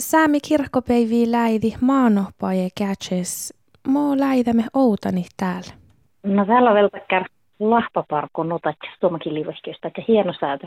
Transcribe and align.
Säämi 0.00 0.38
kirkkopäivi 0.48 1.30
läidi 1.30 1.72
maanohpaje 1.80 2.68
kätses. 2.78 3.54
Mo 3.88 4.18
läidämme 4.18 4.64
outani 4.74 5.24
täällä. 5.36 5.74
No 6.22 6.46
täällä 6.46 6.74
vielä 6.74 6.88
tekär 6.88 7.24
lahpaparkon 7.58 8.48
notat 8.48 8.76
tuomakin 9.00 9.34
liivoskeista, 9.34 9.88
että 9.88 10.02
hieno 10.08 10.32
säätö. 10.40 10.66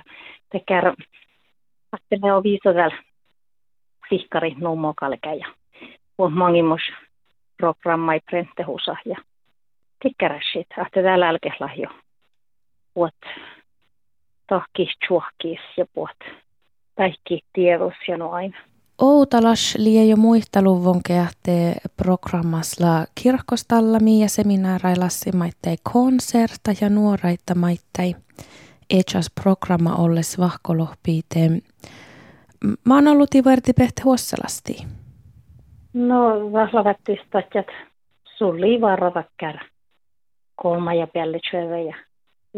Että 0.54 2.18
ne 2.22 2.34
on 2.34 2.44
viiso 2.44 2.74
täällä 2.74 2.98
sihkari 4.10 4.56
nummo 4.58 4.94
kalkeja. 4.98 5.48
On 6.18 6.34
mangimus 6.34 6.82
programma 7.58 8.14
i 8.14 8.20
prentehusa 8.20 8.96
ja 9.06 9.18
tikkäräsit, 10.04 10.68
että 10.88 11.04
täällä 11.04 11.30
älkeslahjo. 11.30 11.90
Puot 12.94 13.16
tahkis 14.48 14.90
chuohkis 15.08 15.60
ja 15.78 15.86
puot 15.94 16.18
päihki 16.96 17.40
tiedus 17.54 17.94
ja 18.08 18.18
noin. 18.18 18.56
Outalas 19.04 19.76
lie 19.80 20.06
jo 20.06 20.16
muisteluvon 20.18 21.02
keahte 21.08 21.74
programmasla 21.98 23.06
kirkostallami 23.24 24.22
ja 24.22 24.30
seminaarailassi 24.30 25.32
maittei 25.32 25.76
konserta 25.94 26.72
ja 26.82 26.90
nuoraita 26.90 27.56
maittai. 27.56 28.16
Echas 28.90 29.32
programma 29.44 29.96
olles 29.96 30.40
vahkolohpiiteen. 30.40 31.62
Mä 32.86 32.96
oon 32.96 33.08
ollut 33.08 33.36
iverti 33.36 33.74
pehte 33.74 34.02
huosselasti. 34.04 34.76
No, 35.94 36.52
vahlavättistä, 36.52 37.40
että 37.40 37.64
sulli 38.38 38.82
varata 38.82 39.24
käydä. 39.38 39.66
Kolma 40.56 40.94
ja 40.94 41.08
päälle 41.08 41.40
ja 41.88 41.96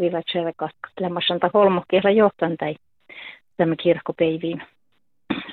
viiva 0.00 0.22
tjöve 0.32 0.52
katklemassa 0.56 1.50
kolmo 1.52 1.82
kielä 1.90 2.10
johtan 2.10 2.56
tai 2.56 2.74
tämä 3.56 3.76
kirkkopeiviin. 3.82 4.62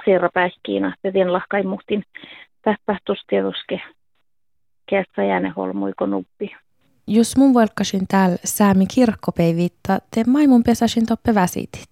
Seura 0.06 0.30
päihkiina, 0.34 0.94
vedin 1.04 1.34
lahkai 1.34 1.64
muhtin 1.64 2.04
täppähtustiedoske 2.62 3.82
kässä 4.90 5.24
jääne 5.24 5.50
holmuiko 5.50 6.06
nuppi. 6.06 6.56
Jos 7.08 7.38
mun 7.38 7.54
velkasin 7.56 8.08
täällä 8.08 8.38
säämi 8.44 8.86
kirkkopäivitta, 8.96 10.00
te 10.16 10.24
maimun 10.28 10.64
pesäsin 10.64 11.06
toppe 11.06 11.36
väsitit. 11.36 11.90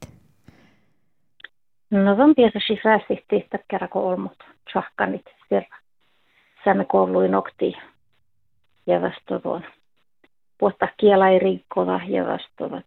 No 1.91 2.11
on 2.11 2.35
pesäsin 2.35 2.79
väsitit, 2.83 3.23
että 3.31 3.59
kerrako 3.67 4.07
olmut, 4.07 4.43
tjahkanit, 4.71 5.25
siellä 5.49 5.77
säämi 6.65 6.85
kouluin 6.85 7.35
okti 7.35 7.73
ja 8.87 9.01
vastuun. 9.01 9.63
Puhta 10.57 10.87
kiela 10.97 11.27
ei 11.27 11.39
riikkova 11.39 12.01
ja 12.07 12.25
vastuvat. 12.25 12.85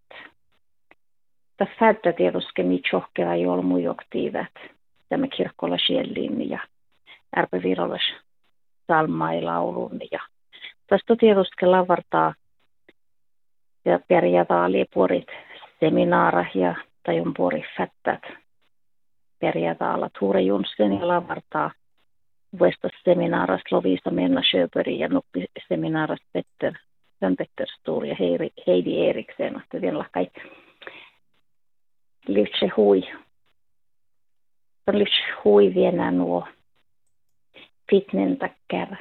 Tässä 1.57 1.75
fädda 1.79 2.13
tietysti 2.13 2.63
mitjohkeva 2.63 3.37
jolmu 3.37 3.77
joktiivat 3.79 4.74
tämä 5.15 5.27
kirkkola 5.37 5.77
sielin 5.87 6.51
ja 6.51 6.59
ärpevirolles 7.37 8.03
salmailaulun 8.87 10.01
ja 10.11 10.21
tästä 10.87 11.17
tietysti 11.21 11.67
lavartaa 11.67 12.35
ja 13.85 14.01
perjataali 14.09 14.85
puorit 14.95 15.27
seminaara 15.81 16.45
ja 16.55 16.75
on 17.09 17.35
puori 17.37 17.65
fättät. 17.77 18.23
Perjataalla 19.39 20.11
Tuure 20.19 20.41
Junsen 20.41 20.93
ja 20.93 21.09
lavartaa 21.09 21.71
vuesta 22.59 22.89
seminaaras 23.05 23.63
Lovisa 23.71 24.11
Menna 24.11 24.43
Sjöberg 24.51 24.99
ja 24.99 25.09
nuppi 25.09 25.47
seminaaras 25.69 26.21
Petter 26.33 26.73
Sven 27.19 27.37
Petter 27.37 27.67
ja 28.09 28.17
Heidi 28.67 29.09
Eriksen. 29.09 29.57
Että 29.57 29.81
vielä 29.81 30.05
kai 30.13 30.27
lyhtsä 32.29 32.69
hui 32.77 33.03
olisi 34.87 35.23
huivienä 35.45 36.11
nuo 36.11 36.47
pitnen 37.91 38.37
takkär 38.37 38.97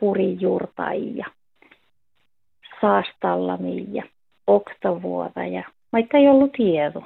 purijuurtai 0.00 1.16
ja 1.16 1.26
saastallami 2.80 3.86
ja 3.92 4.02
oktavuota 4.46 5.44
ja 5.44 5.64
vaikka 5.92 6.18
ei 6.18 6.28
ollut 6.28 6.52
tieto. 6.52 7.04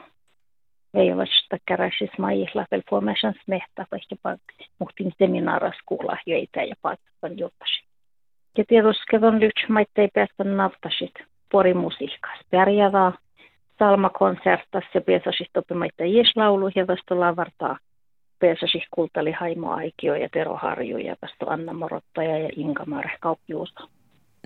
Ei 0.94 1.12
ole 1.12 1.26
sitä 1.26 1.58
käräsis 1.66 2.10
maihla 2.18 2.66
vielä 2.70 2.82
puomesan 2.90 3.34
smehtä, 3.44 3.86
vaikka 4.24 4.54
muhtin 4.78 5.12
seminaaras 5.18 5.76
kuulla 5.86 6.16
joita 6.26 6.62
ja 6.62 6.74
paikkaan 6.82 7.38
jottasi. 7.38 7.84
Ja 8.58 8.64
on 9.28 9.40
lyhtsä 9.40 9.66
maita 9.68 10.00
ei 10.00 10.08
päästä 10.14 10.44
naftasit 10.44 11.14
pori 11.52 11.74
musiikkas. 11.74 12.38
Pärjävää 12.50 13.12
salmakonsertas 13.78 14.84
ja 14.94 15.00
pääsäsit 15.00 15.56
oppimaita 15.56 16.04
laulu 16.36 16.70
ja 16.74 16.86
vasta 16.86 17.20
lavartaa 17.20 17.78
Peesasi 18.38 18.82
Kultali 18.90 19.32
Haimo 19.32 19.72
Aikio 19.72 20.14
ja 20.14 20.28
Tero 20.32 20.56
Harju 20.56 20.98
ja 20.98 21.16
tästä 21.20 21.46
Anna 21.46 21.72
Morottaja 21.72 22.38
ja 22.38 22.48
Inka 22.56 22.84
Mare 22.86 23.10
Kauppiuusta. 23.20 23.88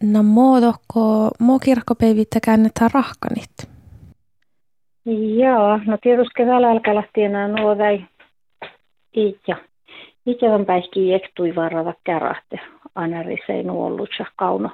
No 0.02 0.22
muodokko 0.22 1.30
muu 1.40 1.58
kirkkopäivittä 1.58 2.38
käännetään 2.44 2.90
rahkanit? 2.94 3.50
Joo, 5.38 5.80
no 5.86 5.98
tietysti 6.02 6.32
keväällä 6.36 6.70
alkaa 6.70 6.94
lähtien 6.94 7.30
enää 7.30 7.48
nuo 7.48 7.78
väi 7.78 8.04
Iitja. 9.16 9.56
Ikävän 10.26 10.66
päihki 10.66 11.14
ektui 11.14 11.54
varrava 11.54 11.94
kärähte. 12.04 12.60
Anarisei 12.94 13.64
ollut 13.68 14.10
kauno. 14.36 14.70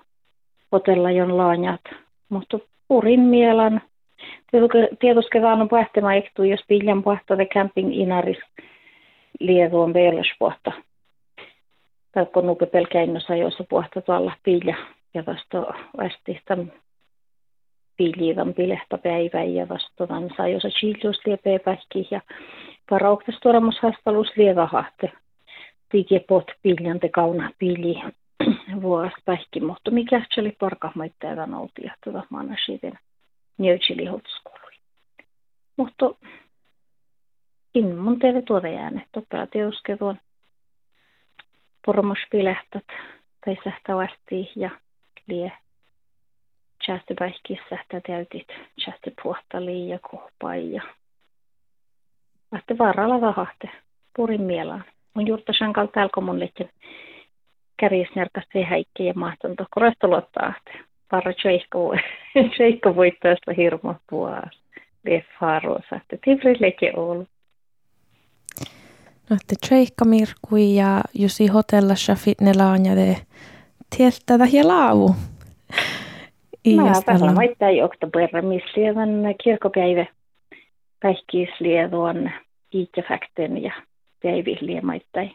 Hotella 0.72 1.10
jon 1.10 1.36
laanjat. 1.36 1.80
Mutta 2.28 2.58
purin 2.88 3.20
mielan. 3.20 3.80
Tietysti 5.00 5.30
kevään 5.32 5.60
on 5.60 5.68
pähtema 5.68 6.14
ektui, 6.14 6.50
jos 6.50 6.60
piljan 6.68 7.02
pahtade 7.02 7.46
camping 7.46 7.94
inaris 7.94 8.38
lievuon 9.40 9.92
vuotta. 10.40 10.72
Tai 12.12 12.26
kun 12.26 12.46
nuke 12.46 12.66
pelkäinnossa, 12.66 13.36
jossa 13.36 13.64
puhta 13.68 14.00
tuolla 14.00 14.32
piilä 14.42 14.76
ja 15.14 15.26
vasta 15.26 15.60
vasti 15.96 16.40
tämän 16.44 16.72
piiliivan 17.96 18.54
pilehtä 18.54 18.98
päivä 18.98 19.42
ja 19.42 19.68
vasta 19.68 20.06
tämän 20.06 20.30
saa 20.36 20.48
jossa 20.48 20.68
chiilius 20.68 21.26
liepee 21.26 21.58
pähki 21.58 22.08
ja 22.10 22.20
varauktas 22.90 23.34
tuoramus 23.42 23.78
hastalus 23.82 24.28
lieva 24.36 24.66
hahte. 24.66 25.12
Tiike 25.88 26.20
pot 26.28 26.50
piljan 26.62 27.00
te 27.00 27.08
kauna 27.08 27.50
piili 27.58 28.02
vuos 28.82 29.12
pähki, 29.24 29.60
mutta 29.60 29.90
mikä 29.90 30.22
oli 30.38 30.56
parka 30.60 30.92
maittaa 30.94 31.46
nouti 31.46 31.82
ja 31.84 31.94
tuota 32.04 32.22
maana 32.30 32.56
hotskuului. 34.06 34.72
Mutta 35.76 36.10
in 37.76 37.96
mun 37.96 38.18
teille 38.18 38.42
tuoda 38.42 38.68
jääneet 38.68 39.16
operaatioske 39.16 39.96
tuon 39.96 40.18
pormospilehtot 41.86 42.84
tai 43.44 43.56
sähtävästi 43.64 44.50
ja 44.56 44.70
lie 45.26 45.52
chästipäihkissä 46.84 47.64
sähtä 47.70 48.00
täytit 48.06 48.48
chästi 48.80 49.14
puhtali 49.22 49.88
ja 49.88 49.98
kohpai 50.10 50.72
ja 50.72 50.82
lähti 52.52 52.78
varalla 52.78 53.20
vahahte 53.20 53.70
purin 54.16 54.42
mielaan. 54.42 54.84
Mun 55.14 55.26
juurta 55.26 55.52
shankal 55.52 55.86
täällä 55.86 56.24
mun 56.24 56.40
lehtien 56.40 56.70
kärjisnärkästi 57.76 58.62
häikki 58.62 59.06
ja 59.06 59.12
mahtanto 59.16 59.64
koresta 59.70 60.08
luottaa. 60.08 60.52
Parra 61.10 61.32
tseikka 62.56 62.96
voittaa 62.96 63.34
hirmo 63.56 63.94
puolesta. 64.10 64.66
Leffarosa, 65.04 65.96
että 65.96 66.16
tivri 66.24 66.56
leke 66.60 66.92
ollut. 66.96 67.28
No, 67.28 67.35
että 69.30 69.54
Mirkui 70.04 70.74
ja 70.74 71.00
Jusi 71.14 71.46
hotellassa 71.46 72.14
fitnelaanjade 72.14 73.16
tieltä 73.96 74.38
ja 74.52 74.68
laavu. 74.68 75.14
No, 76.76 77.02
tällä 77.06 77.32
maittaa 77.32 77.70
jo 77.70 77.84
oktoberra, 77.84 78.42
missä 78.42 78.80
kirkopäivä 79.44 80.06
päihkiislieduon 81.00 82.30
iittäfakten 82.74 83.62
ja 83.62 83.72
päivihliä 84.22 84.80
maittai. 84.82 85.30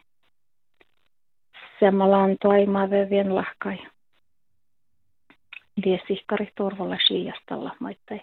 Samalla 1.80 2.18
toimaa 2.42 2.90
vevien 2.90 3.34
lahkai. 3.34 3.78
Liesihkari 5.84 6.48
turvalla 6.54 6.96
siijastalla 7.06 7.76
maittai 7.78 8.20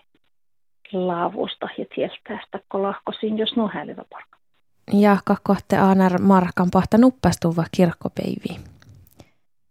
laavusta 0.92 1.70
ja 1.78 1.86
tieltä, 1.96 2.40
kun 2.72 2.84
lahkosin, 2.84 3.38
jos 3.38 3.56
nuo 3.56 3.68
hälyvä 3.74 4.04
parka 4.10 4.39
ja 4.94 5.18
kohte 5.44 5.78
aanar 5.78 6.22
markan 6.22 6.68
pahta 6.74 6.98
nuppastuva 6.98 7.64
kirkkopeivi. 7.76 8.60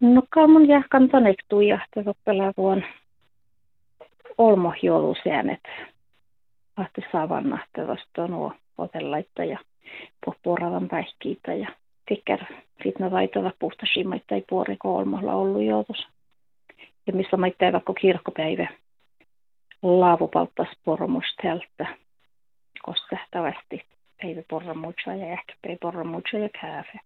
No 0.00 0.22
kalmun 0.30 0.68
jahkan 0.68 1.08
tonektuu 1.08 1.60
jahtava 1.60 2.14
pelavuon 2.24 2.82
olmo 4.38 4.72
joulusäänet. 4.82 5.60
Ahti 6.76 7.00
vasta 7.86 8.26
nuo 8.28 8.52
otellaitta 8.78 9.44
ja 9.44 9.58
pohporavan 10.24 10.88
päihkiitä 10.88 11.54
ja 11.54 11.68
tikkär 12.08 12.44
fitna 12.82 13.10
vaitava 13.10 13.52
puhta 13.58 13.86
shimaita 13.86 14.34
ei 14.34 14.44
puori 14.48 14.76
kolmolla 14.76 15.34
ollut 15.34 15.62
joutus. 15.62 16.08
Ja 17.06 17.12
missä 17.12 17.36
maittaa 17.36 17.72
vaikka 17.72 17.94
kirkkopäivä 17.94 18.68
laavupalttas 19.82 20.68
pormustelta 20.84 21.86
kostehtavasti 22.82 23.97
päivä 24.22 24.42
porra 24.50 24.74
mucho 24.74 25.10
ja 25.10 25.32
ehkä 25.32 25.54
päivä 25.62 25.78
porra 25.82 26.04
mucho 26.04 26.38
ja 26.38 26.48
kääfe. 26.60 26.98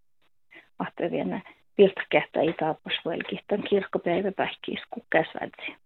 Ahte 0.78 1.10
vielä 1.10 1.40
vilta 1.78 2.00
kehtä 2.10 2.40
itaapas 2.40 2.92
velkihtan 3.04 3.62
kirkkopäivä 3.70 4.32
pähkiis 4.32 4.80
kukkäsvädsi. 4.90 5.76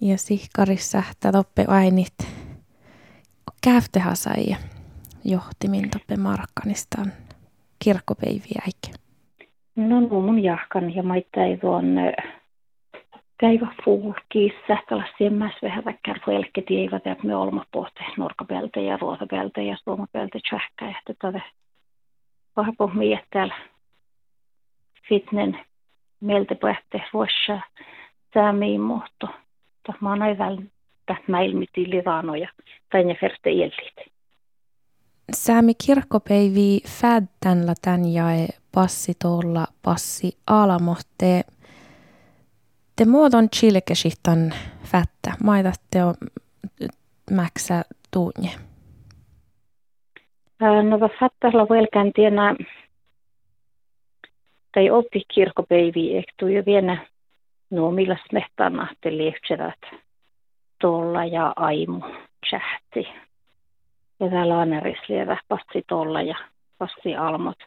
Ja 0.00 0.18
sihkarissa 0.18 1.02
toppe 1.32 1.64
ainit 1.68 2.14
käyftehasai 3.64 4.44
johtimin 5.24 5.90
toppe 5.90 6.16
Markkanistaan 6.16 7.12
kirkkopäiviä 7.84 8.62
eikä. 8.66 8.98
No, 9.76 10.00
no 10.00 10.20
mun 10.20 10.42
jahkan 10.42 10.94
ja 10.94 11.02
maittai 11.02 11.56
tuon 11.56 11.96
käivä 13.42 13.66
fuulkiis 13.84 14.52
sähkälasien 14.68 15.34
mäs 15.34 15.54
vähän 15.62 15.84
väkkär 15.84 16.20
velket 16.26 16.64
eivät 16.70 17.06
että 17.06 17.26
me 17.26 17.36
olma 17.36 17.64
pohte 17.72 18.04
norkapelte 18.18 18.82
ja 18.82 18.96
ruotapelte 18.96 19.62
ja 19.62 19.76
suomapelte 19.84 20.38
tsähkä 20.48 20.86
ja 20.86 21.00
tätä 21.04 21.40
vahpo 22.56 22.86
miettäällä 22.86 23.54
fitnen 25.08 25.58
meiltä 26.20 26.54
pohte 26.54 27.02
vuossa 27.12 27.60
säämiin 28.34 28.80
muutto. 28.80 29.28
Mä 30.00 30.10
oon 30.10 30.22
aivan 30.22 30.70
mäilmiti 31.28 31.90
livanoja 31.90 32.48
tai 32.92 33.04
ne 33.04 33.14
ferte 33.20 33.50
illit. 33.50 34.12
Säämi 35.34 35.72
kirkkopeivi 35.86 36.80
fäddänla 36.88 37.74
tän 37.82 38.12
jae 38.12 38.48
passi 38.74 39.12
tuolla 39.22 39.66
passi 39.82 40.36
alamohte. 40.46 41.44
Te 42.96 43.04
muodon 43.04 43.48
chilkesihtan 43.50 44.54
fättä. 44.84 45.32
Maitatte 45.44 46.04
on 46.04 46.14
mäksä 47.30 47.82
tuunje. 48.10 48.50
No 50.60 51.00
va 51.00 51.08
fattalla 51.20 51.68
velkän 51.68 52.12
tienä 52.12 52.54
tai 54.74 54.90
oppi 54.90 55.22
kirkkopeivi 55.34 56.16
ehtuu 56.16 56.48
jo 56.48 56.62
vielä 56.66 57.06
no 57.70 57.90
millas 57.90 58.20
mehtana 58.32 58.88
te 59.00 59.16
lievtsevät 59.16 59.80
tuolla 60.80 61.24
ja 61.24 61.52
aimu 61.56 62.00
chähti. 62.46 63.08
Ja 64.20 64.30
täällä 64.30 64.58
on 64.58 64.68
lievä 65.08 65.36
passi 65.48 65.84
tuolla 65.88 66.22
ja 66.22 66.36
passi 66.78 67.16
almot 67.16 67.58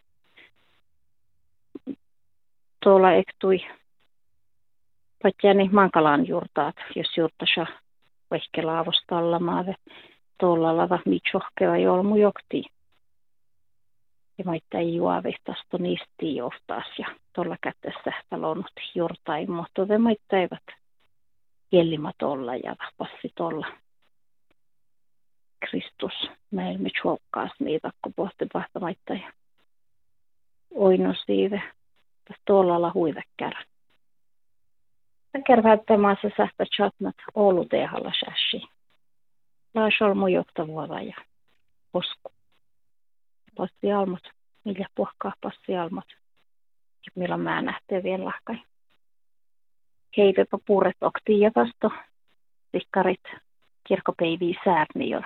tuolla 2.83 3.11
ektui 3.11 3.59
patjani 5.25 5.69
mankalaan 5.71 6.27
juurtaat, 6.27 6.75
jos 6.95 7.17
juurtasa 7.17 7.65
vaikka 8.31 8.65
laavostalla 8.65 9.39
maave 9.39 9.75
tuolla 10.39 10.77
lava 10.77 10.99
mitsohkeva 11.05 11.77
jolmu 11.77 12.15
jokti. 12.15 12.63
Ja 14.37 14.43
maita 14.45 14.77
ei 14.77 14.95
juovihtasto 14.95 15.77
niistä 15.77 16.25
johtaas 16.35 16.85
ja 16.99 17.07
tuolla 17.33 17.57
kätessä 17.61 18.11
talonut 18.29 18.71
juurtain, 18.95 19.51
mutta 19.51 19.85
te 19.85 19.97
maita 19.97 20.37
eivät 20.37 20.63
jellima 21.71 22.11
tuolla 22.17 22.55
ja 22.55 22.75
passi 22.97 23.31
tuolla. 23.35 23.67
Kristus 25.69 26.29
meillä 26.51 26.79
me 26.79 26.89
chuokkaas 26.89 27.51
niitä, 27.59 27.91
kun 28.01 28.13
pohti 28.13 28.45
pahtamaita 28.53 29.13
ja 29.13 29.33
oino 30.75 31.13
siive 31.25 31.61
tuolla 32.45 32.91
huivekkärä. 32.93 33.63
Kervättämässä 35.41 36.31
sähtä 36.37 36.65
chatnat 36.65 37.15
Oulu 37.35 37.65
tehalla 37.65 38.11
shäshi. 38.11 38.67
Lais 39.73 40.01
olmu 40.01 40.27
jokta 40.27 40.67
vuoda 40.67 41.01
ja 41.01 41.15
posku. 41.91 42.31
Passi 43.57 43.91
almot, 43.91 44.23
millä 44.63 44.87
puhkaa 44.95 45.33
passi 45.41 45.77
almot. 45.77 46.05
Millä 47.15 47.37
mä 47.37 47.61
nähtee 47.61 48.03
vielä 48.03 48.25
lahkai. 48.25 48.61
Heipepä 50.17 50.57
puuret 50.65 50.97
okti 51.01 51.39
ja 51.39 51.51
vasto. 51.55 51.91
Sikkarit 52.71 53.23
kirkkopeivii 53.87 54.55
sääpni 54.65 55.09
jo. 55.09 55.21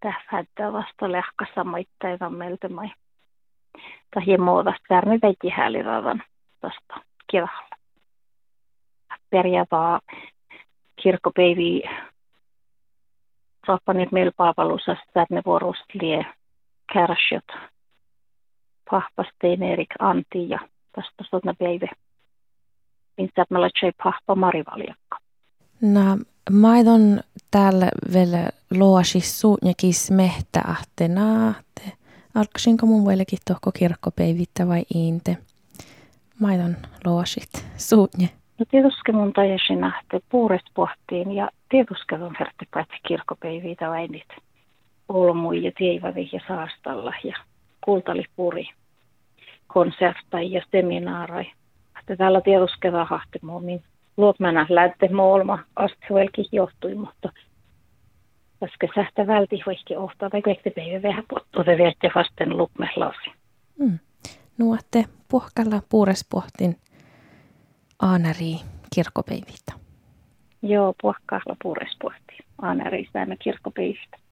Tähfäyttää 0.00 0.72
vasta 0.72 1.12
lehkassa 1.12 1.64
moittaivan 1.64 2.34
meiltä 2.34 2.68
mai 2.68 2.90
tahi 4.14 4.38
muodasta 4.38 4.84
värmi 4.90 5.18
veti 5.22 5.48
hääliradan 5.48 6.22
tuosta 6.60 7.06
kirjalla. 7.30 7.73
Perjavaa 9.34 10.00
kirkkopeivi 11.02 11.82
Rappanit 13.68 14.12
meillä 14.12 14.32
palvelussa 14.36 14.96
värmi 15.14 15.40
vuorosta 15.46 15.84
lie 16.02 16.26
kärsjot 16.92 17.44
pahpastein 18.90 19.62
Erik 19.62 19.88
Antti 19.98 20.48
ja 20.48 20.58
tästä 20.92 21.24
sotna 21.30 21.54
päivä. 21.58 21.86
Minä 23.16 23.44
meillä 23.50 23.68
ei 23.82 23.92
pahpa 24.04 24.34
marivaljakka. 24.34 25.18
No, 25.80 26.18
maidon 26.50 27.20
täällä 27.50 27.88
vielä 28.12 28.48
luosis 28.70 29.40
suunjakis 29.40 30.10
mehtä 30.10 30.62
ahtenaa 30.68 31.54
Alksinko 32.34 32.86
mun 32.86 33.08
vieläkin 33.08 33.38
tohko 33.44 33.72
kirkkopeivittä 33.72 34.68
vai 34.68 34.82
iinte? 34.94 35.36
Maiton 36.40 36.76
luosit, 37.04 37.66
suutne. 37.76 38.28
No 38.58 38.64
tietysti 38.70 39.12
mun 39.12 39.32
tajasin 39.32 39.80
nähtä 39.80 40.20
puurest 40.28 40.66
pohtiin 40.74 41.32
ja 41.32 41.48
tietysti 41.68 42.14
on 42.14 42.36
verttipäät 42.40 42.88
kirkkopeivitä 43.08 43.88
vai 43.90 44.06
niitä 44.06 44.34
olmui 45.08 45.64
ja 45.64 45.72
teivävi 45.78 46.28
ja 46.32 46.40
saastalla 46.48 47.12
ja 47.24 47.36
kultalipuri 47.84 48.68
konserttai 49.66 50.52
ja 50.52 50.62
seminaarai. 50.72 51.52
Että 52.00 52.16
täällä 52.16 52.40
tietysti 52.40 52.90
rahahti 52.90 53.38
muomin. 53.42 53.82
Luotmänä 54.16 54.66
lähte 54.68 55.08
molma 55.08 55.58
astvelki 55.76 56.48
johtui, 56.52 56.94
mutta 56.94 57.32
koska 58.60 58.88
sähtä 58.94 59.26
välti 59.26 59.62
vaikka 59.66 59.94
ohtaa 60.02 60.30
tai 60.30 60.42
kaikki 60.42 60.70
päivä 60.70 61.02
vähän 61.02 61.24
pottuude 61.28 61.78
viette 61.78 62.10
vasten 62.14 62.56
lukmehlausi. 62.56 63.30
Mm. 63.78 63.98
Nuotte 64.58 65.04
puhkalla 65.28 65.82
puurespohtin 65.88 66.76
aanari 67.98 68.56
kirkkopeivistä. 68.94 69.72
Joo, 70.62 70.94
puhkalla 71.02 71.56
puurespohti 71.62 72.36
aanari 72.62 73.08
säännä 73.12 73.36
kirkkopeivistä. 73.36 74.16